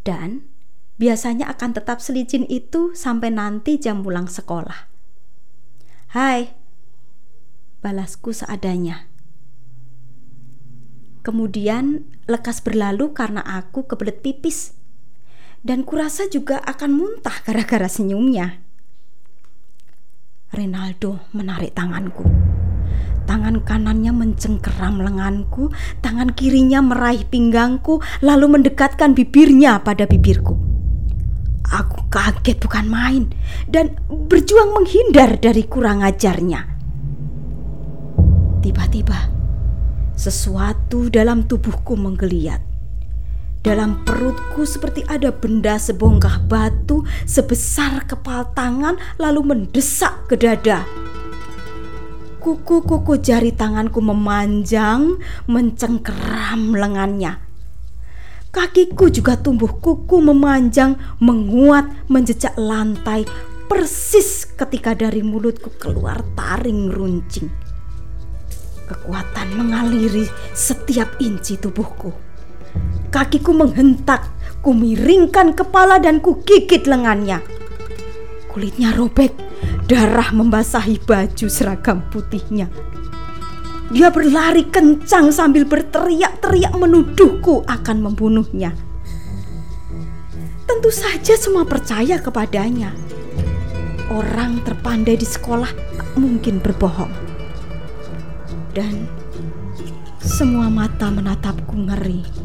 dan 0.07 0.47
biasanya 0.95 1.51
akan 1.51 1.75
tetap 1.75 1.99
selicin 1.99 2.47
itu 2.47 2.95
sampai 2.95 3.33
nanti 3.33 3.75
jam 3.75 4.05
pulang 4.05 4.29
sekolah. 4.29 4.87
Hai, 6.15 6.53
balasku 7.83 8.31
seadanya. 8.31 9.09
Kemudian 11.25 12.07
lekas 12.31 12.63
berlalu 12.63 13.11
karena 13.11 13.43
aku 13.43 13.83
kebelet 13.83 14.23
pipis. 14.23 14.78
Dan 15.59 15.83
kurasa 15.83 16.31
juga 16.31 16.63
akan 16.63 16.91
muntah 16.95 17.43
gara-gara 17.43 17.91
senyumnya. 17.91 18.63
Renaldo 20.49 21.29
menarik 21.35 21.75
tanganku. 21.75 22.25
Tangan 23.29 23.61
kanannya 23.61 24.09
mencengkeram 24.09 24.97
lenganku, 25.05 25.69
tangan 26.01 26.33
kirinya 26.33 26.81
meraih 26.81 27.21
pinggangku, 27.29 28.01
lalu 28.25 28.57
mendekatkan 28.57 29.13
bibirnya 29.13 29.85
pada 29.85 30.09
bibirku. 30.09 30.57
Aku 31.69 32.09
kaget 32.09 32.57
bukan 32.57 32.89
main 32.89 33.23
dan 33.69 33.93
berjuang 34.09 34.73
menghindar 34.73 35.37
dari 35.37 35.61
kurang 35.69 36.01
ajarnya. 36.01 36.65
Tiba-tiba, 38.65 39.29
sesuatu 40.17 41.13
dalam 41.13 41.45
tubuhku 41.45 41.93
menggeliat. 41.93 42.68
Dalam 43.59 44.07
perutku 44.07 44.63
seperti 44.63 45.03
ada 45.03 45.35
benda 45.35 45.75
sebongkah 45.75 46.39
batu 46.47 47.03
sebesar 47.27 48.07
kepal 48.07 48.55
tangan 48.55 48.95
lalu 49.19 49.51
mendesak 49.51 50.31
ke 50.31 50.39
dada. 50.39 50.87
Kuku-kuku 52.39 53.19
jari 53.19 53.51
tanganku 53.51 53.99
memanjang, 53.99 55.19
mencengkeram 55.43 56.71
lengannya. 56.71 57.35
Kakiku 58.47 59.11
juga 59.11 59.35
tumbuh 59.35 59.75
kuku 59.75 60.23
memanjang, 60.23 60.95
menguat, 61.19 62.07
menjejak 62.07 62.55
lantai, 62.55 63.27
persis 63.67 64.47
ketika 64.55 64.95
dari 64.95 65.19
mulutku 65.19 65.67
keluar 65.75 66.23
taring 66.33 66.87
runcing. 66.87 67.51
Kekuatan 68.87 69.51
mengaliri 69.53 70.23
setiap 70.55 71.19
inci 71.19 71.59
tubuhku. 71.59 72.28
Kakiku 73.09 73.53
menghentak, 73.55 74.29
ku 74.61 74.75
miringkan 74.75 75.57
kepala 75.57 75.97
dan 75.97 76.21
ku 76.21 76.41
gigit 76.45 76.85
lengannya. 76.85 77.41
Kulitnya 78.49 78.93
robek, 78.93 79.33
Darah 79.89 80.29
membasahi 80.29 81.01
baju 81.01 81.49
seragam 81.49 82.05
putihnya. 82.13 82.69
Dia 83.89 84.13
berlari 84.13 84.69
kencang 84.69 85.33
sambil 85.33 85.65
berteriak-teriak 85.65 86.77
menuduhku 86.77 87.65
akan 87.65 87.97
membunuhnya. 88.05 88.69
Tentu 90.69 90.93
saja 90.93 91.33
semua 91.33 91.65
percaya 91.65 92.21
kepadanya. 92.21 92.93
Orang 94.13 94.61
terpandai 94.61 95.17
di 95.17 95.25
sekolah 95.25 95.73
tak 95.97 96.13
mungkin 96.21 96.61
berbohong. 96.61 97.09
Dan 98.77 99.09
semua 100.21 100.69
mata 100.69 101.09
menatapku 101.09 101.73
ngeri. 101.89 102.38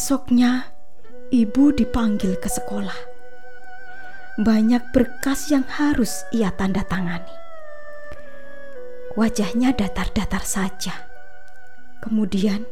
Esoknya, 0.00 0.64
ibu 1.28 1.76
dipanggil 1.76 2.40
ke 2.40 2.48
sekolah. 2.48 2.96
Banyak 4.40 4.96
berkas 4.96 5.52
yang 5.52 5.68
harus 5.68 6.24
ia 6.32 6.48
tanda 6.56 6.80
tangani. 6.88 7.28
Wajahnya 9.12 9.76
datar-datar 9.76 10.40
saja. 10.40 11.04
Kemudian, 12.00 12.64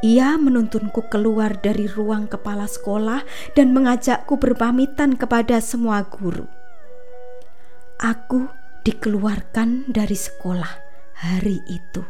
ia 0.00 0.40
menuntunku 0.40 1.04
keluar 1.12 1.60
dari 1.60 1.84
ruang 1.84 2.32
kepala 2.32 2.64
sekolah 2.64 3.28
dan 3.52 3.76
mengajakku 3.76 4.40
berpamitan 4.40 5.20
kepada 5.20 5.60
semua 5.60 6.08
guru. 6.08 6.48
Aku 8.00 8.48
dikeluarkan 8.88 9.84
dari 9.92 10.16
sekolah 10.16 10.72
hari 11.28 11.60
itu. 11.68 12.00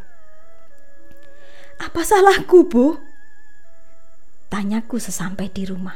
Apa 1.82 2.06
salahku, 2.06 2.70
Bu? 2.70 3.09
Tanyaku 4.50 4.98
sesampai 4.98 5.46
di 5.48 5.62
rumah. 5.62 5.94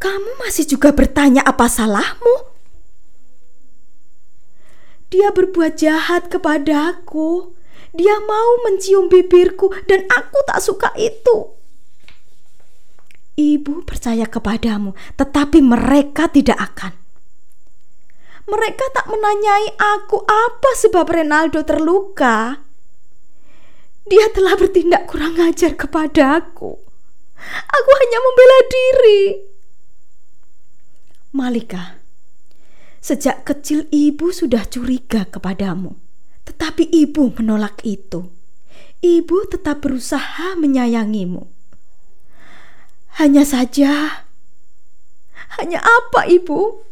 Kamu 0.00 0.40
masih 0.40 0.64
juga 0.64 0.96
bertanya 0.96 1.44
apa 1.44 1.68
salahmu? 1.68 2.50
Dia 5.12 5.28
berbuat 5.28 5.76
jahat 5.76 6.32
kepadaku. 6.32 7.52
Dia 7.92 8.16
mau 8.24 8.64
mencium 8.64 9.12
bibirku 9.12 9.68
dan 9.84 10.08
aku 10.08 10.40
tak 10.48 10.64
suka 10.64 10.88
itu. 10.96 11.52
Ibu 13.36 13.84
percaya 13.84 14.24
kepadamu, 14.24 14.96
tetapi 15.20 15.60
mereka 15.60 16.32
tidak 16.32 16.56
akan. 16.56 16.96
Mereka 18.48 18.84
tak 18.96 19.06
menanyai 19.10 19.76
aku 19.76 20.22
apa 20.24 20.70
sebab 20.80 21.06
Renaldo 21.12 21.60
terluka. 21.66 22.69
Dia 24.10 24.26
telah 24.34 24.58
bertindak 24.58 25.06
kurang 25.06 25.38
ajar 25.38 25.78
kepada 25.78 26.42
aku. 26.42 26.74
Aku 27.70 27.90
hanya 27.94 28.18
membela 28.18 28.58
diri. 28.66 29.22
Malika, 31.30 32.02
sejak 32.98 33.46
kecil 33.46 33.86
ibu 33.94 34.34
sudah 34.34 34.66
curiga 34.66 35.30
kepadamu, 35.30 35.94
tetapi 36.42 36.90
ibu 36.90 37.30
menolak 37.38 37.78
itu. 37.86 38.26
Ibu 38.98 39.46
tetap 39.46 39.86
berusaha 39.86 40.58
menyayangimu. 40.58 41.46
Hanya 43.22 43.46
saja 43.46 44.26
Hanya 45.58 45.82
apa, 45.82 46.30
Ibu? 46.30 46.86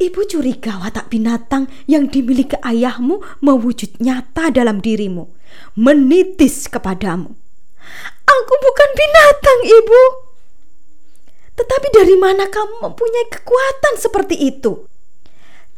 Ibu 0.00 0.20
curiga 0.26 0.80
watak 0.80 1.12
binatang 1.12 1.68
yang 1.84 2.08
dimiliki 2.08 2.56
ayahmu 2.64 3.20
mewujud 3.44 4.00
nyata 4.00 4.48
dalam 4.48 4.80
dirimu, 4.80 5.28
menitis 5.74 6.66
kepadamu. 6.70 7.32
Aku 8.24 8.54
bukan 8.60 8.90
binatang, 8.96 9.60
Ibu. 9.64 10.02
Tetapi 11.54 11.86
dari 11.94 12.16
mana 12.18 12.50
kamu 12.50 12.82
mempunyai 12.82 13.30
kekuatan 13.30 13.94
seperti 14.00 14.34
itu? 14.34 14.90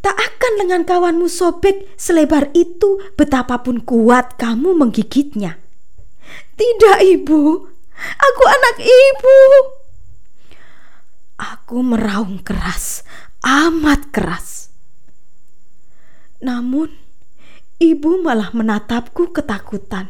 Tak 0.00 0.16
akan 0.16 0.52
lengan 0.62 0.82
kawanmu 0.86 1.26
sobek 1.26 1.90
selebar 1.98 2.54
itu 2.54 3.02
betapapun 3.18 3.82
kuat 3.82 4.38
kamu 4.40 4.72
menggigitnya. 4.72 5.58
Tidak, 6.56 6.98
Ibu. 7.02 7.42
Aku 8.16 8.42
anak 8.46 8.76
Ibu. 8.80 9.38
Aku 11.36 11.84
meraung 11.84 12.40
keras, 12.40 13.04
amat 13.44 14.08
keras. 14.08 14.72
Namun, 16.40 17.05
ibu 17.76 18.24
malah 18.24 18.56
menatapku 18.56 19.36
ketakutan. 19.36 20.08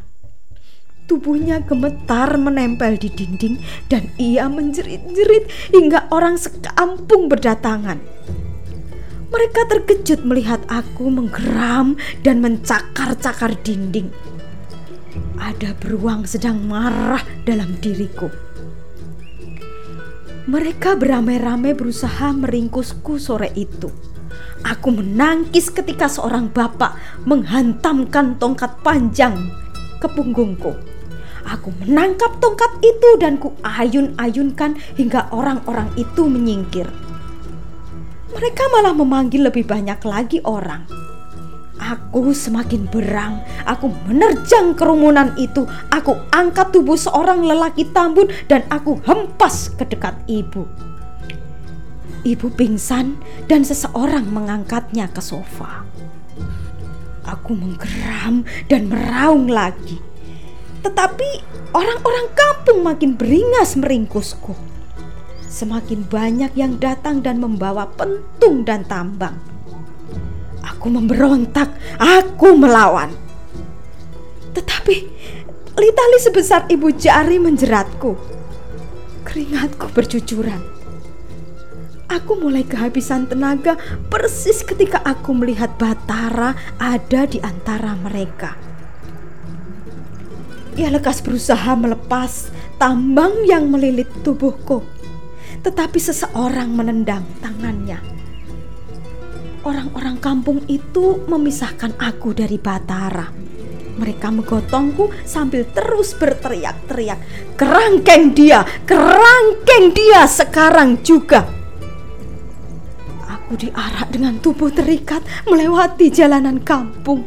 Tubuhnya 1.06 1.62
gemetar 1.62 2.34
menempel 2.34 2.98
di 2.98 3.10
dinding 3.10 3.62
dan 3.90 4.10
ia 4.18 4.50
menjerit-jerit 4.50 5.70
hingga 5.70 6.10
orang 6.10 6.34
sekampung 6.38 7.30
berdatangan. 7.30 7.98
Mereka 9.30 9.60
terkejut 9.70 10.22
melihat 10.22 10.62
aku 10.70 11.10
menggeram 11.10 11.98
dan 12.22 12.38
mencakar-cakar 12.42 13.58
dinding. 13.62 14.10
Ada 15.38 15.74
beruang 15.78 16.26
sedang 16.26 16.62
marah 16.66 17.22
dalam 17.42 17.78
diriku. 17.82 18.30
Mereka 20.46 20.94
beramai-ramai 20.94 21.74
berusaha 21.74 22.30
meringkusku 22.30 23.18
sore 23.18 23.50
itu. 23.58 23.90
Aku 24.66 24.90
menangkis 24.90 25.70
ketika 25.70 26.10
seorang 26.10 26.50
bapak 26.50 26.98
menghantamkan 27.22 28.34
tongkat 28.34 28.74
panjang 28.82 29.38
ke 30.02 30.10
punggungku. 30.10 30.74
Aku 31.46 31.70
menangkap 31.78 32.42
tongkat 32.42 32.82
itu 32.82 33.08
dan 33.22 33.38
ku 33.38 33.54
ayun-ayunkan 33.62 34.74
hingga 34.98 35.30
orang-orang 35.30 35.86
itu 35.94 36.26
menyingkir. 36.26 36.90
Mereka 38.34 38.64
malah 38.74 38.90
memanggil 38.90 39.46
lebih 39.46 39.62
banyak 39.62 40.02
lagi 40.02 40.42
orang. 40.42 40.82
Aku 41.78 42.34
semakin 42.34 42.90
berang, 42.90 43.38
aku 43.62 43.86
menerjang 44.10 44.74
kerumunan 44.74 45.30
itu, 45.38 45.62
aku 45.94 46.18
angkat 46.34 46.74
tubuh 46.74 46.98
seorang 46.98 47.46
lelaki 47.46 47.86
tambun 47.94 48.26
dan 48.50 48.66
aku 48.66 48.98
hempas 49.06 49.70
ke 49.78 49.86
dekat 49.86 50.18
ibu. 50.26 50.66
Ibu 52.26 52.58
pingsan 52.58 53.22
dan 53.46 53.62
seseorang 53.62 54.26
mengangkatnya 54.34 55.06
ke 55.06 55.22
sofa. 55.22 55.86
Aku 57.22 57.54
menggeram 57.54 58.42
dan 58.66 58.90
meraung 58.90 59.46
lagi. 59.46 60.02
Tetapi 60.82 61.28
orang-orang 61.70 62.26
kampung 62.34 62.82
makin 62.82 63.14
beringas 63.14 63.78
meringkusku. 63.78 64.58
Semakin 65.46 66.02
banyak 66.02 66.50
yang 66.58 66.82
datang 66.82 67.22
dan 67.22 67.38
membawa 67.38 67.86
pentung 67.94 68.66
dan 68.66 68.82
tambang. 68.82 69.38
Aku 70.66 70.90
memberontak, 70.90 71.70
aku 72.02 72.58
melawan. 72.58 73.14
Tetapi 74.50 74.96
litali 75.78 76.18
sebesar 76.18 76.66
ibu 76.66 76.90
jari 76.90 77.38
menjeratku. 77.38 78.18
Keringatku 79.22 79.94
bercucuran. 79.94 80.74
Aku 82.06 82.38
mulai 82.38 82.62
kehabisan 82.62 83.26
tenaga 83.26 83.74
persis 84.06 84.62
ketika 84.62 85.02
aku 85.02 85.34
melihat 85.34 85.74
Batara 85.74 86.54
ada 86.78 87.26
di 87.26 87.42
antara 87.42 87.98
mereka. 87.98 88.54
Ia 90.78 90.92
lekas 90.92 91.18
berusaha 91.18 91.72
melepas 91.74 92.52
tambang 92.78 93.42
yang 93.42 93.66
melilit 93.72 94.06
tubuhku. 94.22 94.86
Tetapi 95.66 95.98
seseorang 95.98 96.70
menendang 96.70 97.26
tangannya. 97.42 97.98
Orang-orang 99.66 100.22
kampung 100.22 100.62
itu 100.70 101.26
memisahkan 101.26 101.96
aku 101.98 102.36
dari 102.36 102.60
Batara. 102.60 103.32
Mereka 103.96 104.30
menggotongku 104.30 105.10
sambil 105.24 105.64
terus 105.72 106.14
berteriak-teriak, 106.14 107.18
"Kerangkeng 107.58 108.36
dia! 108.36 108.62
Kerangkeng 108.84 109.90
dia 109.96 110.28
sekarang 110.28 111.00
juga!" 111.00 111.55
Aku 113.46 113.54
diarak 113.62 114.10
dengan 114.10 114.42
tubuh 114.42 114.74
terikat 114.74 115.22
melewati 115.46 116.10
jalanan 116.10 116.58
kampung. 116.58 117.22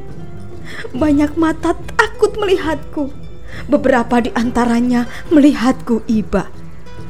Banyak 0.91 1.39
mata 1.39 1.71
takut 1.95 2.36
melihatku. 2.36 3.08
Beberapa 3.71 4.19
di 4.19 4.27
antaranya 4.36 5.08
melihatku 5.32 6.03
iba. 6.12 6.51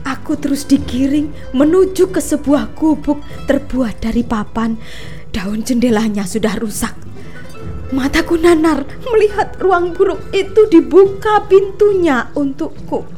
Aku 0.06 0.38
terus 0.38 0.62
digiring 0.69 1.34
menuju 1.58 2.13
ke 2.13 2.22
sebuah 2.22 2.78
gubuk 2.78 3.17
terbuat 3.50 3.98
dari 3.98 4.22
papan. 4.22 4.78
Daun 5.34 5.65
jendelanya 5.65 6.30
sudah 6.30 6.54
rusak. 6.62 6.93
Mataku 7.89 8.38
nanar 8.38 8.86
melihat 9.10 9.58
ruang 9.58 9.98
buruk 9.98 10.22
itu 10.38 10.69
dibuka 10.69 11.50
pintunya 11.50 12.30
untukku. 12.38 13.10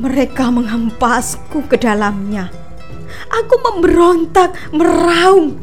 Mereka 0.00 0.48
menghempasku 0.48 1.68
ke 1.68 1.76
dalamnya. 1.76 2.57
Aku 3.28 3.54
memberontak, 3.60 4.56
meraung. 4.72 5.60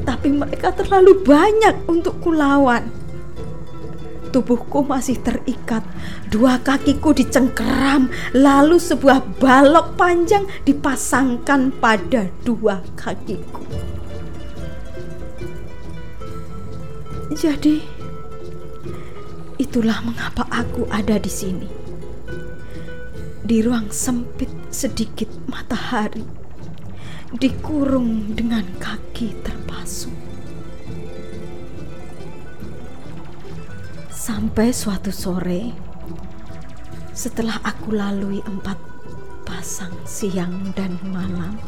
Tetapi 0.00 0.28
mereka 0.32 0.72
terlalu 0.72 1.20
banyak 1.20 1.84
untuk 1.84 2.16
kulawan. 2.24 2.88
Tubuhku 4.28 4.84
masih 4.84 5.16
terikat, 5.24 5.80
dua 6.28 6.60
kakiku 6.60 7.16
dicengkeram, 7.16 8.12
lalu 8.36 8.76
sebuah 8.76 9.24
balok 9.40 9.96
panjang 9.96 10.44
dipasangkan 10.68 11.72
pada 11.80 12.28
dua 12.44 12.84
kakiku. 12.92 13.64
Jadi, 17.32 17.80
itulah 19.56 20.00
mengapa 20.04 20.44
aku 20.52 20.84
ada 20.92 21.16
di 21.16 21.32
sini. 21.32 21.68
Di 23.48 23.64
ruang 23.64 23.88
sempit 23.88 24.52
sedikit 24.68 25.28
matahari, 25.48 26.20
dikurung 27.36 28.32
dengan 28.32 28.64
kaki 28.80 29.36
terpasung. 29.44 30.16
Sampai 34.08 34.72
suatu 34.72 35.12
sore, 35.12 35.76
setelah 37.12 37.60
aku 37.60 37.92
lalui 37.92 38.40
empat 38.40 38.80
pasang 39.44 39.92
siang 40.08 40.72
dan 40.72 40.96
malam, 41.12 41.60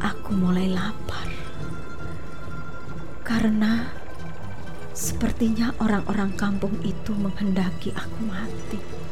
aku 0.00 0.32
mulai 0.32 0.72
lapar. 0.72 1.28
Karena 3.24 3.92
sepertinya 4.96 5.76
orang-orang 5.84 6.32
kampung 6.32 6.80
itu 6.80 7.12
menghendaki 7.12 7.92
aku 7.92 8.20
mati. 8.24 9.03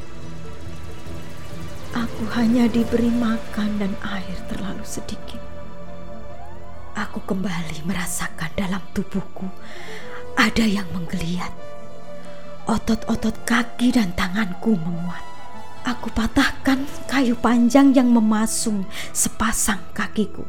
Aku 1.92 2.24
hanya 2.36 2.68
diberi 2.68 3.12
makan 3.12 3.76
dan 3.76 3.92
air 4.00 4.38
terlalu 4.48 4.84
sedikit. 4.84 5.40
Aku 6.96 7.20
kembali 7.24 7.84
merasakan 7.84 8.52
dalam 8.56 8.80
tubuhku 8.96 9.48
ada 10.36 10.64
yang 10.64 10.88
menggeliat 10.92 11.52
Otot-otot 12.62 13.42
kaki 13.42 13.90
dan 13.90 14.14
tanganku 14.14 14.78
menguat. 14.78 15.24
Aku 15.82 16.14
patahkan 16.14 16.86
kayu 17.10 17.34
panjang 17.34 17.90
yang 17.90 18.06
memasung 18.06 18.86
sepasang 19.10 19.82
kakiku. 19.90 20.46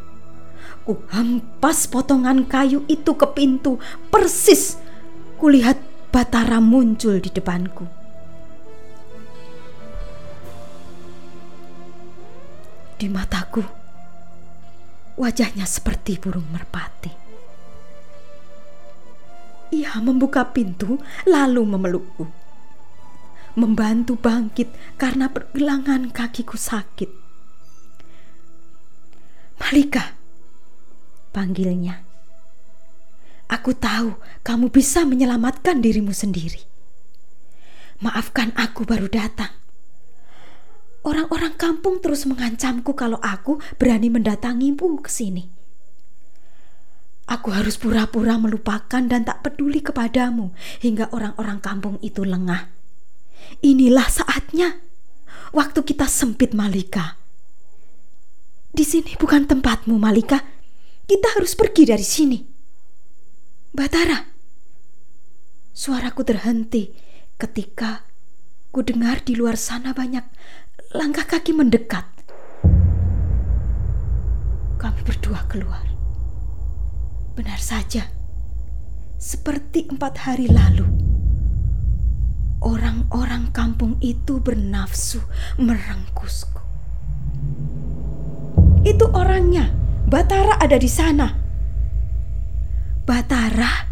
Ku 0.86 1.02
hempas 1.10 1.90
potongan 1.90 2.46
kayu 2.46 2.86
itu 2.86 3.18
ke 3.18 3.26
pintu, 3.34 3.82
persis 4.14 4.78
kulihat 5.42 5.82
Batara 6.14 6.62
muncul 6.62 7.18
di 7.18 7.34
depanku. 7.34 8.03
Di 13.04 13.12
mataku, 13.12 13.60
wajahnya 15.20 15.68
seperti 15.68 16.16
burung 16.24 16.48
merpati. 16.56 17.12
Ia 19.76 20.00
membuka 20.00 20.48
pintu 20.48 20.96
lalu 21.28 21.68
memelukku. 21.68 22.24
Membantu 23.60 24.16
bangkit 24.16 24.72
karena 24.96 25.28
pergelangan 25.28 26.16
kakiku 26.16 26.56
sakit. 26.56 27.12
Malika, 29.60 30.16
panggilnya. 31.36 32.08
Aku 33.52 33.76
tahu 33.76 34.16
kamu 34.48 34.72
bisa 34.72 35.04
menyelamatkan 35.04 35.84
dirimu 35.84 36.16
sendiri. 36.16 36.64
Maafkan 38.00 38.56
aku 38.56 38.88
baru 38.88 39.12
datang. 39.12 39.63
Orang-orang 41.04 41.60
kampung 41.60 42.00
terus 42.00 42.24
mengancamku 42.24 42.96
kalau 42.96 43.20
aku 43.20 43.60
berani 43.76 44.08
mendatangimu 44.08 45.04
ke 45.04 45.12
sini. 45.12 45.52
Aku 47.28 47.52
harus 47.52 47.76
pura-pura 47.76 48.40
melupakan 48.40 49.04
dan 49.04 49.24
tak 49.28 49.44
peduli 49.44 49.80
kepadamu 49.80 50.56
hingga 50.80 51.12
orang-orang 51.12 51.60
kampung 51.60 51.96
itu 52.00 52.24
lengah. 52.24 52.72
Inilah 53.64 54.08
saatnya. 54.08 54.80
Waktu 55.52 55.86
kita 55.86 56.08
sempit 56.10 56.56
Malika. 56.56 57.20
Di 58.74 58.82
sini 58.88 59.14
bukan 59.20 59.46
tempatmu 59.46 59.96
Malika. 60.00 60.40
Kita 61.04 61.36
harus 61.36 61.54
pergi 61.54 61.84
dari 61.84 62.04
sini. 62.04 62.40
Batara. 63.76 64.18
Suaraku 65.74 66.24
terhenti 66.24 66.90
ketika 67.36 68.08
ku 68.74 68.82
dengar 68.82 69.22
di 69.22 69.38
luar 69.38 69.60
sana 69.60 69.94
banyak 69.94 70.26
langkah 70.94 71.26
kaki 71.26 71.58
mendekat. 71.58 72.06
Kami 74.78 75.02
berdua 75.02 75.42
keluar. 75.50 75.82
Benar 77.34 77.58
saja, 77.58 78.14
seperti 79.18 79.90
empat 79.90 80.22
hari 80.22 80.46
lalu, 80.46 80.86
orang-orang 82.62 83.50
kampung 83.50 83.98
itu 84.06 84.38
bernafsu 84.38 85.18
merengkusku. 85.58 86.62
Itu 88.86 89.10
orangnya, 89.18 89.74
Batara 90.06 90.62
ada 90.62 90.78
di 90.78 90.92
sana. 90.94 91.34
Batara, 93.02 93.90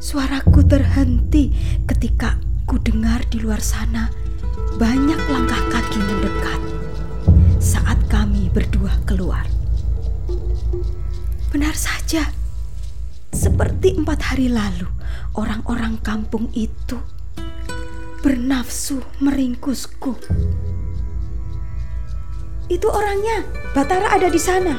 suaraku 0.00 0.64
terhenti 0.64 1.52
ketika 1.84 2.40
ku 2.64 2.80
dengar 2.80 3.28
di 3.28 3.44
luar 3.44 3.60
sana 3.60 4.25
banyak 4.76 5.16
langkah 5.32 5.62
kaki 5.72 5.96
mendekat 6.04 6.60
saat 7.56 7.96
kami 8.12 8.52
berdua 8.52 8.92
keluar. 9.08 9.48
Benar 11.48 11.72
saja, 11.72 12.28
seperti 13.32 13.96
empat 13.96 14.20
hari 14.20 14.52
lalu, 14.52 14.84
orang-orang 15.32 15.96
kampung 16.04 16.52
itu 16.52 17.00
bernafsu 18.20 19.00
meringkusku. 19.24 20.12
Itu 22.68 22.92
orangnya, 22.92 23.48
Batara 23.72 24.12
ada 24.12 24.28
di 24.28 24.36
sana. 24.36 24.76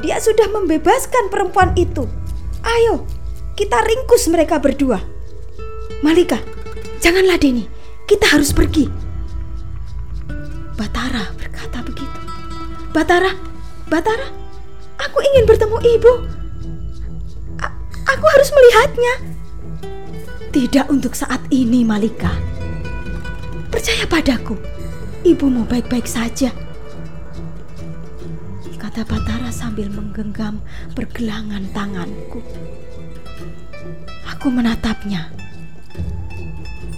Dia 0.00 0.16
sudah 0.16 0.48
membebaskan 0.48 1.28
perempuan 1.28 1.76
itu. 1.76 2.08
Ayo, 2.64 3.04
kita 3.52 3.84
ringkus 3.84 4.32
mereka 4.32 4.56
berdua. 4.56 4.96
Malika, 6.00 6.40
janganlah 7.04 7.36
Deni, 7.36 7.68
kita 8.08 8.32
harus 8.32 8.56
pergi. 8.56 9.09
Batara, 12.90 13.30
Batara, 13.86 14.26
aku 14.98 15.18
ingin 15.30 15.46
bertemu 15.46 15.78
ibu. 15.94 16.12
A 17.62 17.70
aku 18.02 18.24
harus 18.26 18.50
melihatnya. 18.50 19.14
Tidak 20.50 20.90
untuk 20.90 21.14
saat 21.14 21.38
ini, 21.54 21.86
Malika. 21.86 22.34
Percaya 23.70 24.02
padaku, 24.10 24.58
ibumu 25.22 25.62
baik-baik 25.70 26.10
saja. 26.10 26.50
Kata 28.74 29.06
Batara 29.06 29.54
sambil 29.54 29.86
menggenggam 29.86 30.58
pergelangan 30.98 31.62
tanganku. 31.70 32.42
Aku 34.34 34.50
menatapnya. 34.50 35.30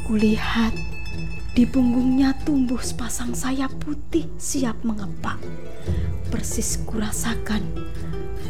Kulihat 0.09 0.73
di 1.53 1.69
punggungnya 1.69 2.33
tumbuh 2.49 2.81
sepasang 2.81 3.37
sayap 3.37 3.69
putih 3.85 4.25
siap 4.41 4.81
mengepak. 4.89 5.37
Persis 6.33 6.81
kurasakan 6.89 7.61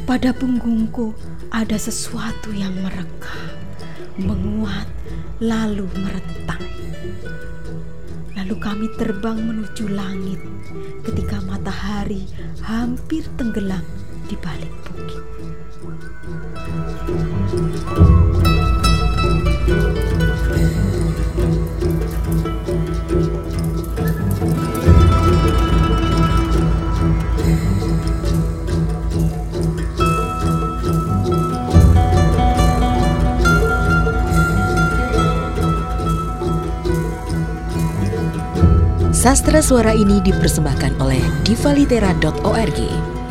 pada 0.06 0.30
punggungku 0.30 1.10
ada 1.50 1.74
sesuatu 1.74 2.54
yang 2.54 2.70
mereka, 2.78 3.58
menguat, 4.22 4.86
lalu 5.42 5.90
merentang. 5.98 6.62
Lalu 8.38 8.54
kami 8.62 8.86
terbang 8.94 9.38
menuju 9.50 9.90
langit 9.90 10.38
ketika 11.02 11.42
matahari 11.42 12.22
hampir 12.62 13.26
tenggelam 13.34 13.82
di 14.30 14.38
balik 14.38 14.70
bukit. 14.86 15.22
Sastra 39.22 39.62
suara 39.62 39.94
ini 39.94 40.18
dipersembahkan 40.18 40.98
oleh 40.98 41.22
divalitera.org. 41.46 43.21